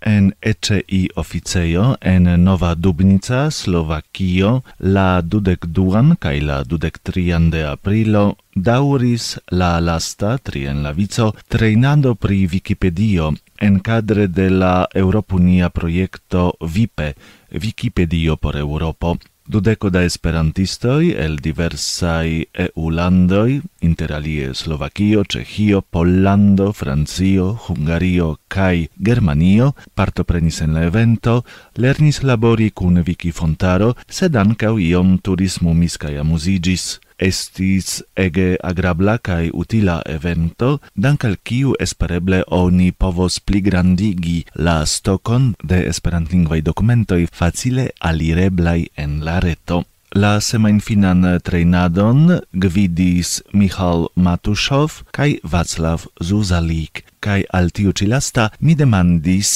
[0.00, 7.64] en ECI officeio en Nova Dubnica, Slovakio, la dudek duan kaj la dudek trian de
[7.66, 15.70] aprilo dauris la lasta trien la vico treinando pri Wikipedio en cadre de la Europunia
[15.70, 17.14] projekto VIPE,
[17.52, 19.18] Wikipedio por Europo.
[19.46, 30.60] Dudeco da esperantistoi el diversai EU-landoi, interalie Slovakio, Cehio, Pollando, Francio, Hungario kai Germanio, partoprenis
[30.60, 31.44] en la evento,
[31.74, 37.00] lernis labori cun Viki Fontaro, sed ancau iom turismumis cae amusigis.
[37.20, 45.52] Estis ege agrabla cae utila evento, dank al kiu espereble oni povos pligrandigi la stokon
[45.62, 49.82] de esperantlingvaj dokumentoj facile alireblaj en la reto.
[50.16, 58.74] La semainfinan treinadon gvidis Michal Matushov kaj Václav Zuzalik, kaj al tiu ĉi lasta mi
[58.74, 59.52] demandis,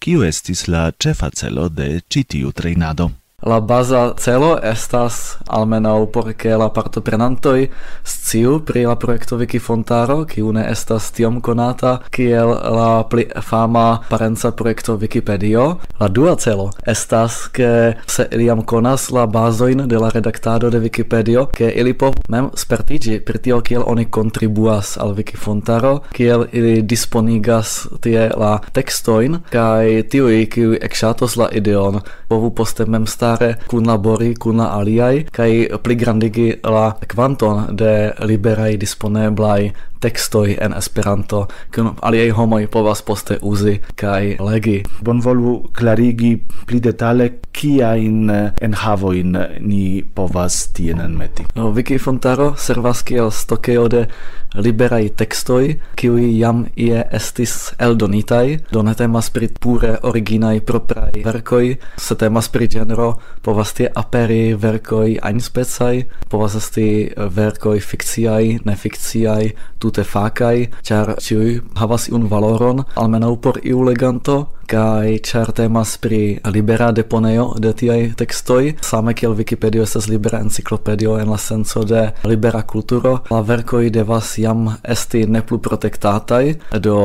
[0.00, 3.10] kiu estis la cefa celo de citiu treinado.
[3.42, 7.70] La baza celo estas almenau por ke la partoprenantoj
[8.04, 14.50] sciu pri la projekto Wikifontaro, kiu ne estas tiom konata kiel la pli fama parenca
[14.52, 15.78] projekto Wikipedio.
[16.00, 21.46] La dua celo estas ke se iliam konas la bazojn de la redaktado de Wikipedio,
[21.46, 27.88] ke ili po mem spertiĝi pri tio kiel oni kontribuas al Wikifontaro, kiel ili disponigas
[28.04, 34.34] tie la tekstojn kaj tiuj kiuj ekŝatos la ideon povu poste mem stari memstare kunlabori
[34.34, 42.66] kun aliaj kaj pligrandigi la kvanton de liberaj disponeblaj textoi en Esperanto, kun aliaj homoj
[42.72, 44.82] povas poste uzi kaj legi.
[45.04, 51.44] Bonvolu klarigi pli detale kiajn enhavojn ni povas tien enmeti.
[51.54, 54.06] No, wiki Fontaro servas kiel stokeo de
[54.54, 61.76] liberai textoi, kiui jam ie estis eldonitai, do ne temas pri pure originai proprai verkoi,
[61.96, 63.10] se temas pri genero,
[63.42, 72.08] povas tie aperi verkoi einspecai, povas esti verkoi fikciai, nefikciai, tute facai, char ciui havas
[72.12, 78.76] un valoron, almenau por iu leganto, kai char temas pri libera deponeo de tiai textoi,
[78.86, 84.36] same kiel Wikipedio estas libera enciklopedio en la senso de libera kulturo, la verkoi devas
[84.40, 86.96] jam esti ne plu protektataj do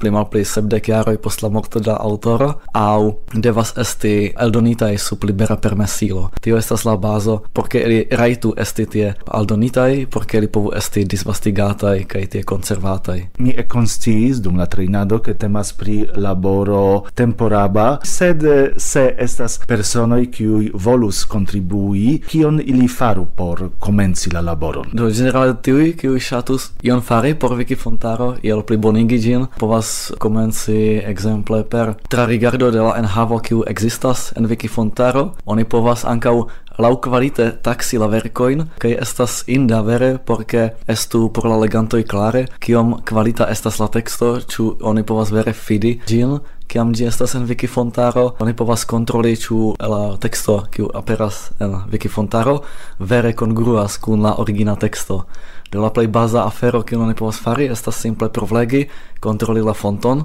[0.00, 3.00] pli malpli sepdek jaroj post la morto de la aŭtoro aŭ
[3.34, 6.28] devas esti eldonitaj sub libera permesilo.
[6.40, 10.72] Tio estas la bazo por ke ili rajtu esti tie aldonitaj, por ke ili povu
[10.76, 13.20] esti disvastigataj kaj tie konservataj.
[13.38, 18.44] Mi ekkonsciis dum la trejnado ke temas pri laboro temporaba, sed
[18.76, 24.90] se estas personoj kiuj volus kontribui, kion ili faru por komenci la laboron.
[24.92, 31.64] Do generale, tiuj kiuj ŝatus Ion fari por Wikifontaro, iel plibonigi ĝin povas komenci ekzemple
[31.66, 35.24] per trarigardo de la enhavo kiu existas en Wikifontaro.
[35.44, 36.36] Oni povas ankaŭ
[36.78, 42.04] lau kvalite taxi la vercoin kaj estas inda vere por ke estu por la legantoj
[42.06, 46.38] klare kiom kvalita estas la teksto, ĉu oni povas vere fidi gin
[46.68, 52.60] kiam ĝi estas en Wikifontaro, oni povas kontroli ĉu la teksto kiu aperas en Wikifontaro
[53.00, 55.24] vere kongruas kun la origina teksto
[55.72, 58.86] de la plej baza afero kiun oni povas fari estas simple provlegi,
[59.20, 60.24] kontroli la fonton,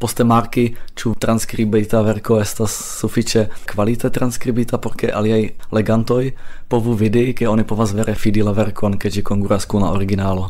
[0.00, 0.64] poste marki
[0.96, 5.42] ĉu transkribita verko estas sufiĉe kvalite transkribita por ke aliaj
[5.76, 6.32] legantoj
[6.72, 10.48] povu vidi ke oni povas vere fidi la verkon ke ĝi konkuras kun la originalo.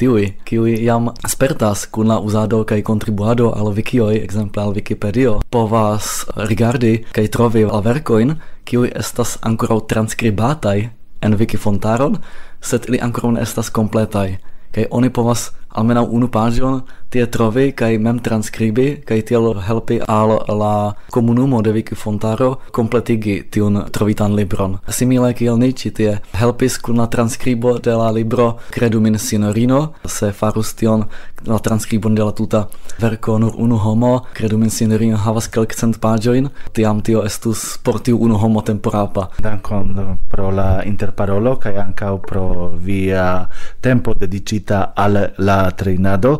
[0.00, 6.24] Tiuj, kiuj jam spertas kun la uzado kaj kontribuado al wikioj, ekzemple al Wikipedio, povas
[6.48, 8.32] rigardi kaj trovi la verkojn,
[8.64, 10.78] kiuj estas ankoraŭ transkribataj
[11.20, 12.16] en Wikifontaron,
[12.60, 14.38] sed ili ancora ne estas completai,
[14.74, 20.74] kaj oni povas almenau unu pagion teatrove kaj mem transkribi kaj tiel helpi al la
[21.10, 24.78] komunumo de Vikifontaro kompletigi tiun trovitan libron.
[24.88, 29.80] Simile kiel ni ci tie helpis kun la transkribo de la libro Credu min signorino
[30.06, 31.04] se farus tion
[31.46, 32.68] la transkribon de la tuta
[33.00, 38.18] verko nur unu homo Credu min signorino havas kelkcent pagioin, tiam tio estus por tiu
[38.18, 39.28] unu homo temporapa.
[39.38, 42.44] Dankon pro la interparolo kaj ankaŭ pro
[42.76, 43.48] via
[43.80, 46.38] tempo dedicita al la trejnado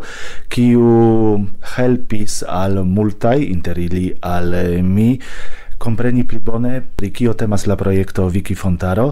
[0.49, 1.41] ki kiu
[1.77, 4.53] helpis al multaj inter ili al
[4.85, 5.15] mi
[5.81, 9.07] compreni pli bone pri kio temas la projekto Wikifontaro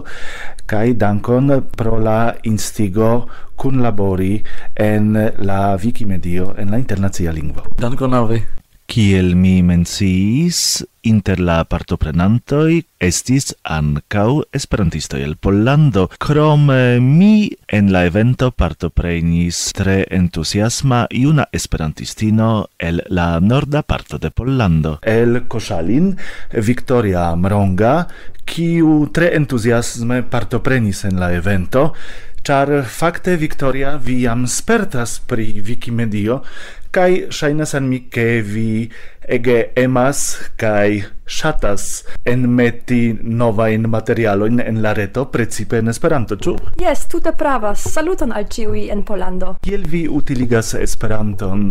[0.69, 3.25] kaj dankon pro la instigo
[3.57, 4.43] kun labori
[4.77, 5.17] en
[5.49, 7.65] la Wikimedio en la internacia lingvo.
[7.81, 8.58] Dankon al vi.
[8.89, 16.71] Kiel mi menciis, inter la partoprenantoi estis ancau esperantistoi el Pollando, krom
[17.05, 22.49] mi en la evento partoprenis tre entusiasma iuna esperantistino
[22.79, 24.97] el la norda parto de Pollando.
[25.03, 26.15] El Koszalin,
[26.57, 28.07] Victoria Mronga,
[28.49, 31.91] kiu tre entusiasme partoprenis en la evento,
[32.49, 36.39] Char fakte Victoria viam spertas pri Wikimedio
[36.91, 38.89] kai shainas an mi ke vi
[39.37, 40.21] ege emas
[40.57, 46.55] kai shatas enmeti novain materialoin en la reto, precipe en Esperanto, ĉu?
[46.81, 47.85] Jes, tute pravas.
[47.93, 51.69] Saluton al ĉiuj en polando Kiel vi utiligas Esperanton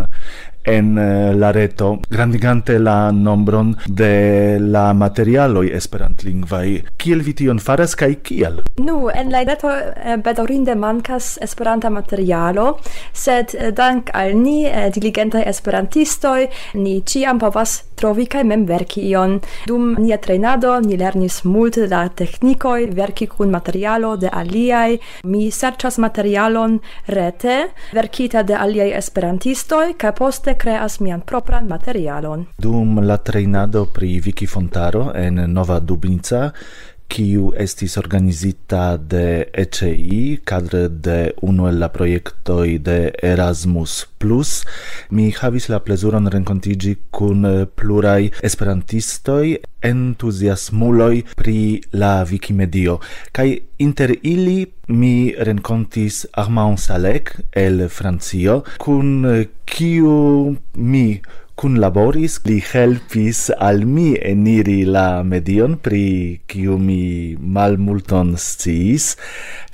[0.69, 6.69] en eh, la reto, grandigante la nombron de la materialoj esperantlingvaj.
[7.00, 12.69] Kiel vi tion faras kaj kiel Nu, en la reto eh, bedaŭrinde mankas esperanta materialo,
[13.12, 14.58] sed eh, dank al ni,
[14.94, 19.38] diligentaj esperantistoj, ni ĉiam povas trovi kaj mem verki ion.
[19.67, 24.99] Dum nia trainado ni lernis multe da teknikoj verki kun materialo de aliaj.
[25.25, 27.59] Mi serchas materialon rete,
[27.93, 32.47] verkita de aliaj esperantistoj kaj poste kreas mian propran materialon.
[32.59, 36.51] Dum la treinado pri Wikifontaro en Nova Dubnica
[37.08, 44.06] kiu estis organizita de ECI cadre de unu el la proiectoi de Erasmus+.
[44.19, 44.64] Plus.
[45.10, 52.99] Mi havis la plezuron renkontigi kun eh, plurai esperantistoi entuziasmuloj pri la Wikimedio.
[53.32, 61.06] Kaj inter ili mi renkontis Armand Salek el Francio, kun eh, kiu mi
[61.58, 69.16] kun laboris, li helpis al mi eniri la medion pri kiu mi malmulton sciis,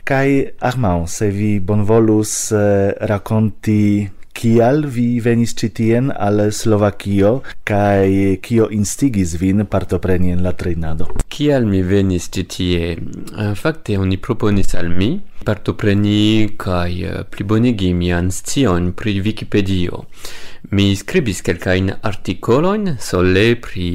[0.09, 3.85] kai Armand, se vi bonvolus uh, rakonti
[4.35, 7.31] kial vi venis ĉi tien al Slovakio
[7.69, 11.07] kaj kio instigis vin partopreni en la trejnado?
[11.31, 12.91] Kial mi venis ĉi tie?
[12.95, 15.15] Eh, fakte oni proponis al mi
[15.45, 20.05] partopreni kaj eh, plibonigi mian scion pri Wikipedio.
[20.75, 23.91] Mi skribis kelkajn artikolojn sole pri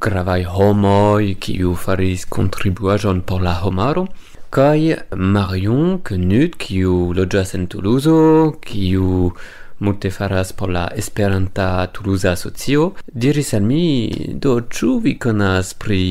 [0.00, 4.06] gravaj homoj kiu faris kontribuaĵon por la homaro
[4.54, 8.14] kaj Marion Knut kiu loĝas en Toulouse,
[8.62, 9.32] kiu
[9.84, 13.84] multe faras por la Esperanta Toulouse Asocio, diris al mi,
[14.40, 16.02] do ĉu vi konas pri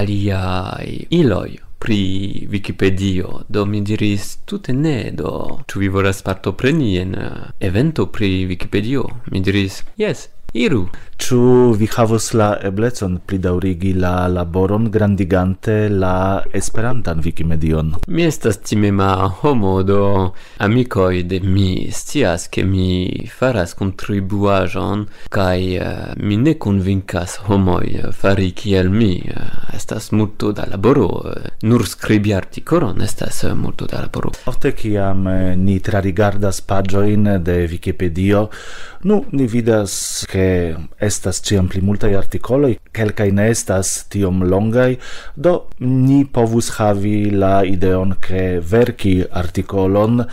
[0.00, 1.58] aliaj iloj?
[1.78, 7.14] pri Wikipedio, do mi diris tute ne, do ĉu vi volas partopreni en
[7.60, 9.04] evento pri Wikipedio?
[9.30, 10.88] Mi diris, yes iru!
[11.18, 11.38] Ĉu
[11.74, 17.90] vi havos la eblecon pridaŭrigi la laboron grandigante la Esperantan Wikimedion?
[18.06, 19.08] Mi estas timema
[19.40, 19.98] homo do
[20.62, 25.02] amikoj de mi scias ke mi faras kontribuaĵon
[25.34, 25.88] kaj uh,
[26.22, 29.10] mi ne konvinkas homoj eh, fari kiel mi.
[29.26, 31.08] Eh, estas multo da laboro,
[31.62, 34.30] nur skribi artikolon estas multo da laboro.
[34.46, 35.26] Ofte kiam
[35.56, 38.46] ni trarigardas paĝojn de Wikipedio,
[39.02, 39.98] nu ni vidas
[40.30, 40.48] ke
[41.08, 44.96] estas ciam pli multaj artikoloj, kelkaj ne estas tiom longaj,
[45.36, 50.28] do ni povus havi la ideon ke verki artikolon eh,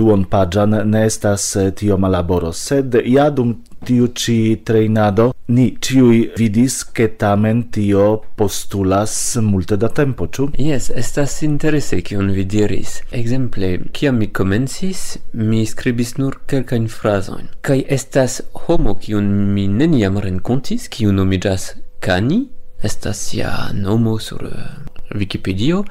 [0.00, 6.30] duon paĝan ne estas eh, tiom laboro, sed ja dum tiu ci treinado ni ciui
[6.36, 10.50] vidis che tamen tio postulas multe da tempo, ciu?
[10.56, 13.00] Yes, estas interese cion vi diris.
[13.10, 17.48] Exemple, kiam mi comencis, mi skribis nur quelcain frasoin.
[17.66, 22.44] Cai estas homo cion mi neniam renkontis, cion nomiĝas Kani,
[22.82, 25.82] estas ja nomo sur eh, uh, Wikipedia,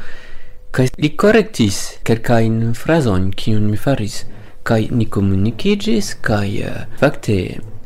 [0.72, 4.24] cai li korektis quelcain frasoin cion mi faris,
[4.64, 7.38] cai ni comunicigis, cai uh, eh, fakte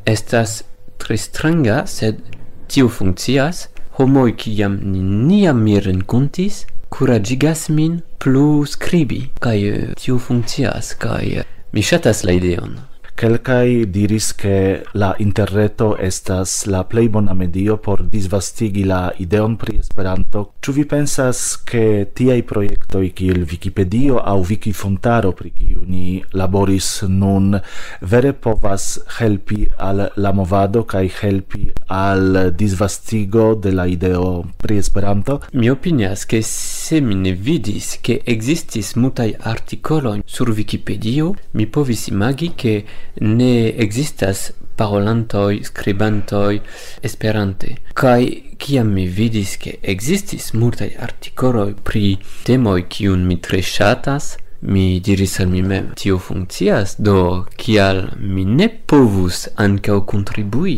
[0.06, 0.62] estas
[0.98, 2.22] tre stranga, sed
[2.68, 10.18] tio funkcias, homoi kiam ni niam mi rencontis, curagigas min plu skribi, uh, eh, tio
[10.18, 12.93] funkcias, uh, mi shatas la ideon.
[13.24, 19.78] Kelkai diris che la interreto estas la plei bona medio por disvastigi la ideon pri
[19.80, 20.42] Esperanto.
[20.60, 27.56] Ĉu vi pensas ke tiaj projektoj kiel Wikipedio aŭ Wikifontaro pri kiu ni laboris nun
[28.02, 35.40] vere povas helpi al la movado kaj helpi al disvastigo de la ideo pri Esperanto?
[35.54, 36.44] Mi opinias ke
[36.84, 42.84] se mi ne vidis che existis multaj artikoloj sur Wikipedio, mi povis imagi che
[43.22, 46.60] ne existas parolantoi, skribantoj
[47.02, 47.78] Esperante.
[47.94, 48.24] Kaj
[48.58, 55.40] kiam mi vidis che existis multaj artikoloj pri temoj kiun mi tre ŝatas, mi diris
[55.40, 60.78] al mi mem tio funkcias do kial mi ne povus ankaŭ kontribui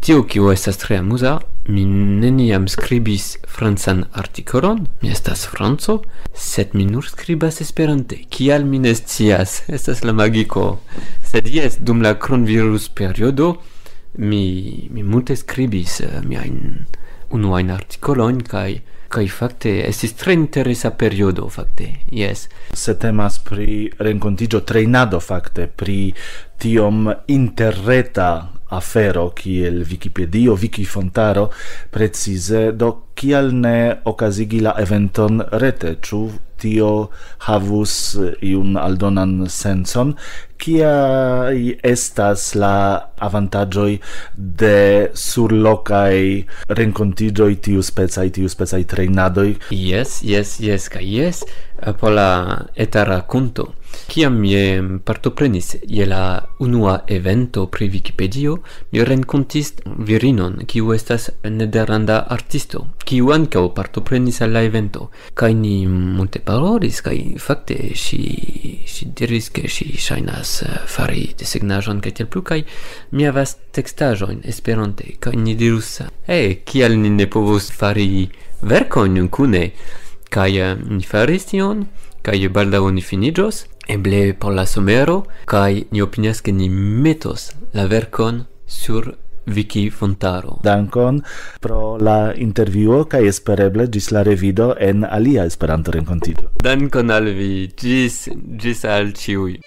[0.00, 6.00] tio kio estas tre amuza mi neniam scribis francan artikolon, mi estas franco,
[6.34, 8.22] sed mi nur skribas esperante.
[8.32, 9.62] Kial mi ne scias?
[9.76, 10.78] Estas la magiko.
[11.24, 13.56] Sed jes, dum la cronvirus periodo
[14.18, 16.86] mi mi multe skribis uh, eh, miajn
[17.30, 24.60] unuajn artikolojn kaj kai fakte estis tre interesa periodo fakte jes se temas pri renkontiĝo
[24.68, 26.12] treinado, fakte pri
[26.60, 28.30] tiom interreta
[28.68, 31.48] afero kiel Wikipedio, Wikifontaro
[31.90, 36.20] precize do kial ne okazigi la eventon rete, ĉu
[36.58, 36.90] tio
[37.46, 40.14] havus eh, iun aldonan senson,
[40.58, 40.92] kia
[41.86, 42.74] estas la
[43.22, 43.92] avantaĝoj
[44.62, 44.78] de
[45.14, 46.18] surlokaj
[46.80, 49.52] renkontiĝoj tiu specaj tiu specaj trejnadoj?
[49.70, 52.30] Yes, yes, yes, kaj yes, eh, por la
[52.74, 53.72] eta kunto.
[54.08, 54.54] Quiam mi
[55.04, 58.56] partoprenis je la unua evento pri Wikipedio,
[58.90, 65.10] mi renkontis virinon, kiu estas nederlanda artisto, kiu ankaŭ partoprenis al la evento.
[65.34, 68.22] Kaj ni multe parolis, kaj fakte ŝi
[68.88, 72.62] ŝi diris, ke ŝi ŝajnas eh, fari desegnaĵon kaj tiel plu, kaj
[73.12, 78.28] mi havas tekstaĵojn esperante, kaj ni dirus: "E, hey, kial ni ne povus fari
[78.62, 79.70] verkojn kune?"
[80.28, 81.86] Kaj eh, uh, ni faris tion,
[82.22, 87.86] kaj baldaŭ ni finiĝos, eble por la somero kaj ni opinias ke ni metos la
[87.86, 89.14] verkon sur
[89.48, 90.58] Viki Fontaro.
[90.62, 91.22] Dankon
[91.60, 96.52] pro la intervjuo kaj espereble ĝis la revido en alia Esperanto renkontiĝo.
[96.64, 98.28] Dankon al vi, ĝis
[98.60, 99.58] ĝis al ĉiuj.